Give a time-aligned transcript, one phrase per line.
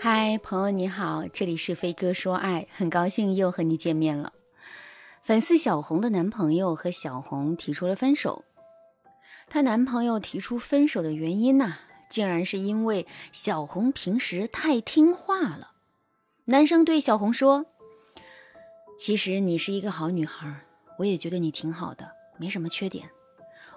[0.00, 4.32] 嗨，朋友你好，这里是飞哥说爱，很高兴又和你见面了。
[5.24, 8.44] 粉丝小红的男朋友和小红提出了分手。
[9.48, 15.72] 她男朋友提出分手的原因呢，竟然是因为小红平时太听话了。
[16.44, 17.66] 男生对小红说
[18.96, 20.60] ：“其实你是一个好女孩，
[21.00, 23.10] 我也觉得你挺好的，没什么缺点。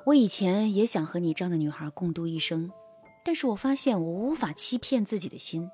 [0.06, 2.72] 我以前也想和你这样的女孩共度一生，
[3.26, 5.68] 但是我发现我无法欺骗自己的心。”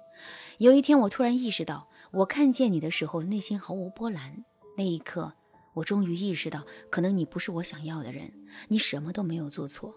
[0.57, 4.43] 有一天，我突然意识到，我看见你的时候，内心毫无波澜。
[4.77, 5.33] 那一刻，
[5.73, 8.31] 我终于意识到，可能你不是我想要的人。
[8.67, 9.93] 你什么都没有做错，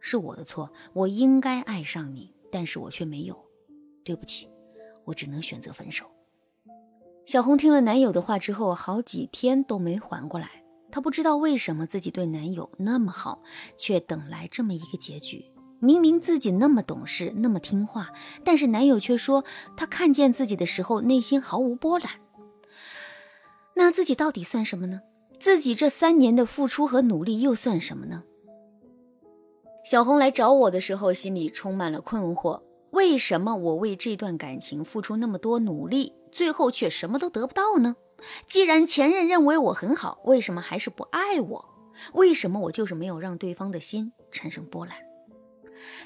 [0.00, 0.72] 是我的错。
[0.92, 3.38] 我应该爱上你，但是我却没有。
[4.04, 4.48] 对不起，
[5.04, 6.06] 我只能选择分手。
[7.24, 10.64] 小红听了男友的话之后，好几天都没缓过来。
[10.90, 13.42] 她不知道为什么自己对男友那么好，
[13.78, 15.51] 却等来这么一个结局。
[15.82, 18.10] 明明自己那么懂事，那么听话，
[18.44, 19.44] 但是男友却说
[19.76, 22.08] 他看见自己的时候内心毫无波澜。
[23.74, 25.00] 那自己到底算什么呢？
[25.40, 28.22] 自己这三年的付出和努力又算什么呢？
[29.84, 37.96] 小红来找我的时候，心里充满了困惑：为什么我为这段感情付出那么多努力，最后却什么都得不到呢？
[38.46, 41.68] 既然前任认为我很好，为什么还是不爱我？
[42.12, 44.96] 为什么我就是没有让对方的心产生波澜？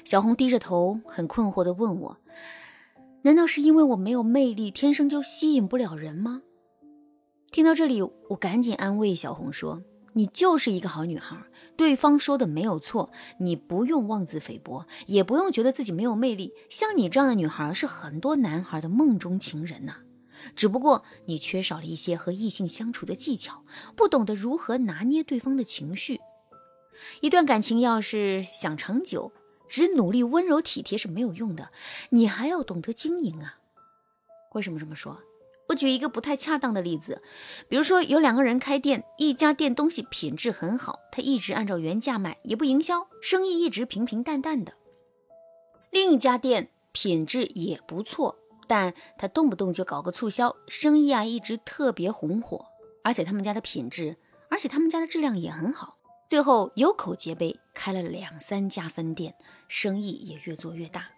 [0.03, 2.17] 小红低着头，很困惑地问我
[3.23, 6.41] ：“难道是因为我没有魅力，天生就吸引不了人吗？”
[7.51, 9.81] 听到这里，我赶紧安慰小红说
[10.13, 11.37] ：“你就是一个好女孩，
[11.75, 16.53] 对方说的没有错，你不用妄自菲薄，也不用觉得自己没有魅力。
[16.69, 19.95] 像你这样的女孩，是很多男孩的梦中情人呐。
[20.55, 23.63] 只不过你缺少了一些和异性相处的技巧，
[23.95, 26.19] 不懂得如何拿捏对方的情绪。
[27.21, 29.31] 一段感情要是想长久，”
[29.67, 31.69] 只努力温柔体贴是没有用的，
[32.09, 33.59] 你还要懂得经营啊！
[34.53, 35.17] 为什么这么说？
[35.69, 37.21] 我举一个不太恰当的例子，
[37.67, 44.71] 比如说有两个人开店，一家店东西品质很好，他一直按照原价卖，也不营销，生意一直平平淡淡的；
[45.91, 52.65] 另一家店品质也不错，但他动不动就搞个促销，生意啊一直特别红火，
[53.03, 54.15] 而且他们家的品质，
[54.49, 55.97] 而且他们家的质量也很好。
[56.29, 59.35] 最后有口皆碑，开了两三家分店，
[59.67, 61.09] 生意也越做越大。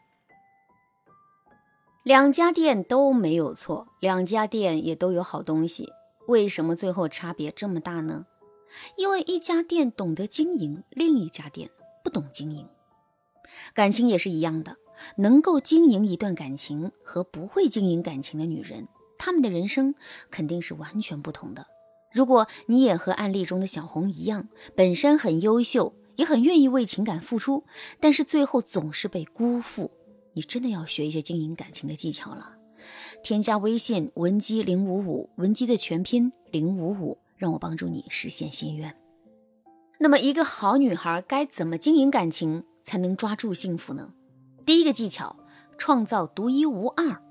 [2.03, 5.89] 两家店都没有错，两家店也都有好东西，
[6.27, 8.25] 为什么最后差别这么大呢？
[8.95, 11.69] 因为一家店懂得经营，另一家店
[12.03, 12.67] 不懂经营。
[13.73, 14.77] 感情也是一样的，
[15.17, 18.87] 能够经营一段感情和不会经营感情的女人，
[19.17, 19.93] 她们的人生
[20.31, 21.67] 肯定是完全不同的。
[22.11, 27.63] 如果你也和案例中的小红一样，本身很优秀，也很愿意为情感付出，
[28.01, 29.89] 但是最后总是被辜负，
[30.33, 32.57] 你真的要学一些经营感情的技巧了。
[33.23, 38.93] 添加微信文姬零五五，文姬的全拼零五五，让我帮助你实现心愿。
[39.97, 44.11] 那么，一个好女孩该怎么经营感情才能抓住幸福呢？
[44.65, 45.37] 第一个技巧，
[45.77, 47.21] 创造独一无二。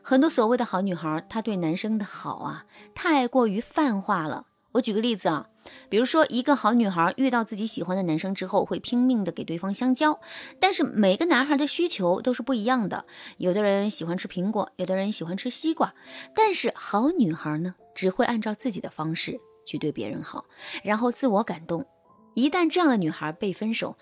[0.00, 2.64] 很多所谓的好女孩，她对男生的好啊，
[2.94, 4.46] 太过于泛化了。
[4.72, 5.50] 我举个例子啊，
[5.88, 10.20] 比如说一个好女孩遇到自己喜欢的男生之后，会拼命的给对方香蕉。
[10.60, 13.04] 但是每个男孩的需求都是不一样的，
[13.38, 15.94] 有的人喜欢吃苹果，有的人喜欢吃西瓜。
[16.34, 20.44] 但是好女孩呢，只会按照自己的方式去对别人好，
[20.82, 21.86] 然后自我感动。
[22.34, 23.96] 一旦这样的女孩被分手，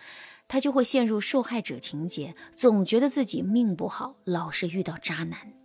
[0.49, 5.62] 她就会陷入受害者情节，总觉得自己命不好，老是遇到渣男。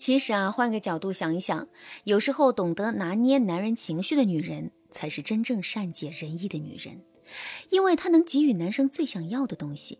[0.00, 1.68] 其实啊，换个角度想一想，
[2.04, 7.02] 有时候懂得拿捏男人情绪的女人，才是真正善解人意的女人，
[7.68, 9.98] 因为她能给予男生最想要的东西。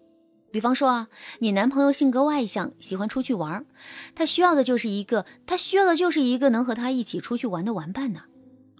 [0.51, 1.09] 比方说啊，
[1.41, 3.67] 你男朋友性格外向，喜欢出去玩，
[4.15, 8.23] 他需要的就是一个，他需要的就是一个能和他一起出去玩的玩伴呢。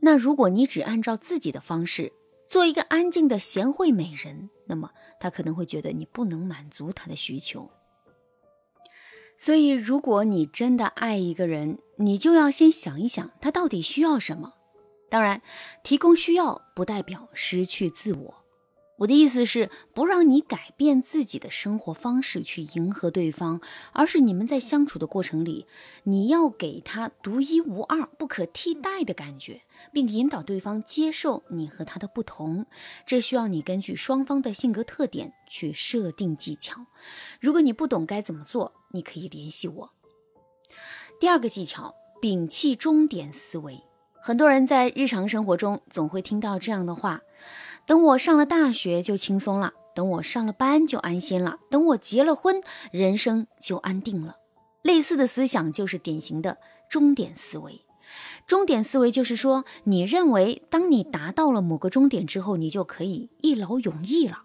[0.01, 2.11] 那如果你只按照自己的方式
[2.49, 7.71] 做一个安静的贤惠美人，那么他可能会觉得你不能满足他的需求。
[9.43, 14.53] 所以，如果你真的爱一个人，你就要先想一想他到底需要什么。
[15.09, 15.41] 当然，
[15.83, 18.40] 提供需要不代表失去自我。
[19.01, 23.63] 我的意思是，不让你改变自己的生活方式去迎合对方，
[23.93, 25.67] 而是你们在相处的过程里，
[26.03, 32.67] 你要给他独一无二、不可替代的感觉，并引导对方接受你和他的不同。
[33.07, 36.85] 这需要你根据双方的性格特点去设定技巧。
[37.41, 39.91] 如果你不懂该怎么做，你可以联系我。
[41.19, 43.81] 第二个技巧，摒弃终点思维。
[44.23, 47.23] 很多人在日常生活中总会听到这样的话。
[47.91, 54.37] 等我上了大学就轻松了，等我上了班就安心了，等我结了婚，人生就安定了。
[54.83, 56.59] 类似的思想就是典型的
[56.89, 57.85] 终点思维。
[58.47, 64.45] 终点思维就是说，你认为当你达到了某个终点之后，你就可以一劳永逸了。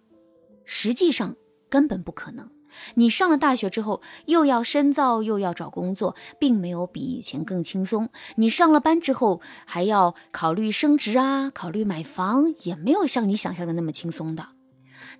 [0.65, 1.35] 实际上
[1.69, 2.49] 根本不可能。
[2.95, 8.09] 你上了大学之后，又要深造，又要找工作，并没有比以前更轻松。
[8.35, 14.47] 你上了班之后，还要考虑升职啊，考虑买房，也没有像你想象的那么轻松的。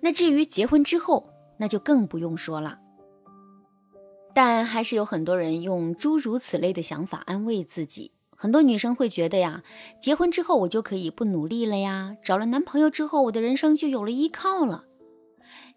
[0.00, 2.78] 那至于结婚之后，那就更不用说了。
[4.34, 8.12] 但还是有很多人用诸如此类的想法安慰自己。
[8.36, 9.62] 很多女生会觉得呀，
[9.98, 14.84] 结婚之后我就可以不努力了呀，找了男朋友之后，我的人生就有了依靠了。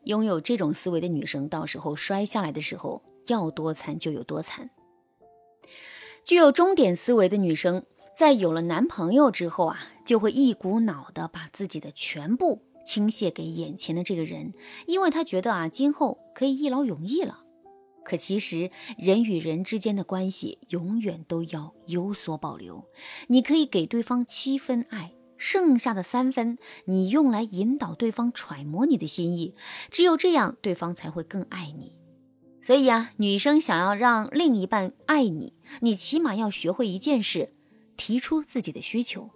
[0.06, 4.70] 拥有这种思维的女生，到时候摔下来的时候，要多惨就有多惨。
[6.24, 7.84] 具有终点思维的女生，
[8.16, 14.54] 在有了男朋友之后啊，就会一股脑的把自己的全部倾泻给眼前的这个人，
[14.86, 17.44] 因为她觉得啊，今后可以一劳永逸了。
[18.04, 22.84] 可其实，人与人之间的关系永远都要有所保留。
[23.28, 25.12] 你可以给对方七分爱。
[25.40, 29.56] 剩下的三分，你用来引导对方揣摩你的心意，
[29.90, 31.96] 只有这样，对方才会更爱你。
[32.62, 37.54] 所以啊，女生想要让另一半爱你，你起码要学会一件事：
[37.96, 39.30] 提出自己的需求。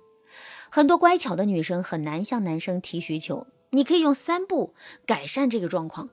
[0.70, 6.10] 很多乖巧的女生很难向男生提需求，你可以用三步改善这个状况。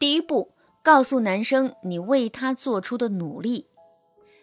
[0.00, 0.52] 第一步，
[0.82, 3.66] 告诉男生你为他做出的努力；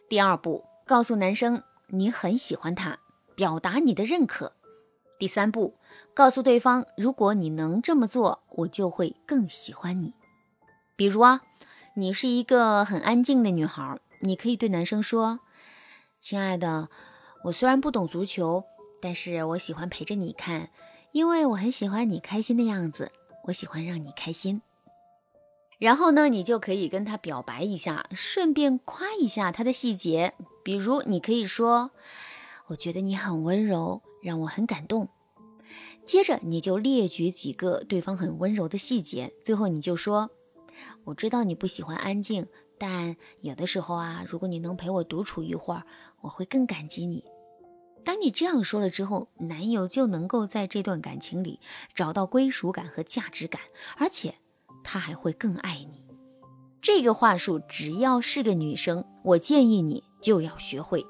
[0.07, 1.61] 第二步，告诉男生。
[1.87, 2.99] 你很喜欢他，
[3.35, 4.53] 表达你的认可。
[5.19, 5.75] 第三步，
[6.13, 10.13] 告诉对方，如果你能这么做，我就会更喜欢你。
[10.95, 11.41] 比如啊，
[11.95, 15.39] 你是一个很安静的女孩，你可以对男生说
[16.19, 16.89] ：“亲爱的，
[17.45, 18.63] 我虽然不懂足球，
[19.01, 20.69] 但是我喜欢陪着你看，
[21.11, 23.11] 因为我很喜欢你开心的样子，
[23.45, 24.61] 我喜欢让你开心。”
[25.79, 30.33] 然后呢，你就可以跟他表白一下，顺便夸一下他的细节。
[30.63, 31.91] 比如，你可以说
[32.67, 35.09] ：“我觉得你很温柔，让我很感动。”
[36.05, 39.33] 接着，你就列举几个对方很温柔的细节。
[39.43, 40.29] 最后，你就说
[41.05, 45.83] ：“我知道你不喜欢安静，但有的时候啊，如果你能陪我独处一会儿，
[46.21, 47.23] 我会更感激你。”
[48.03, 51.59] 当你这样说了之后，男友就能够在这段感情里
[51.93, 53.61] 找到归属感和价值感，
[53.97, 54.35] 而且。
[54.85, 56.03] 他还会更爱你。
[56.81, 61.05] 这个话术，只要是个女生，我建议你就要学会。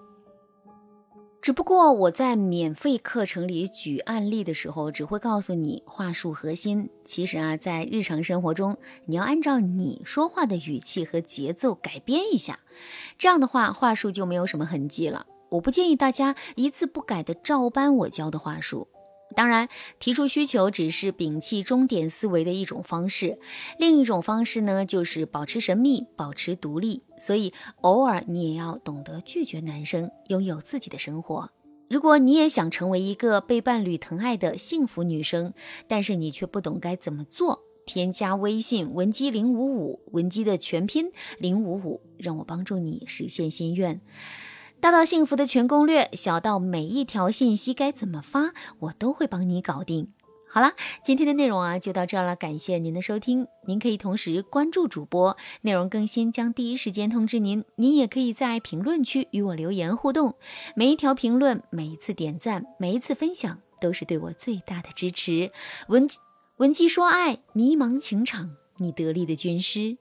[1.41, 6.89] 只不过我在免费课程里举案例的时候，只会告诉你话术核心。
[7.03, 12.59] 其实啊，在日常生活中，你要按照你说话的语气和节奏改编一下，
[13.17, 15.25] 这样的话话术就没有什么痕迹了。
[15.49, 18.87] 我不建议大家一字不改的照搬我教的话术。
[19.33, 19.67] 当然，
[19.99, 23.37] 提出需求只是摒弃终点思维的一种方式。
[23.77, 27.03] 另一种方式呢，就是保持神秘，保持独立。
[27.17, 31.49] 所以，偶尔你也要懂得拒绝男生，拥有自己的生活。
[31.89, 35.53] 如果你也想成为一个被伴侣疼爱的幸福女生，
[35.87, 44.01] 但是你却不懂该怎么做，添加微信文姬零五五，文姬的全拼零五五，让我帮助你实现心愿。
[44.83, 50.11] 大到幸福的全攻略，小到每一条信息该怎么发，我都会帮你搞定。
[50.45, 53.47] 好了，今天的内容啊就到这儿了，感谢您的收听。
[53.65, 57.63] 您可以同时关注主播，内容更新将第一时间通知您。
[57.77, 60.35] 您也可以在评论区与我留言互动，
[60.75, 65.53] 每一条评论、每一次点赞、每一次分享，都是对我最大的支持。
[65.87, 66.09] 文
[66.57, 68.49] 文姬说爱，迷茫情场，
[68.79, 69.97] 你得力的军师。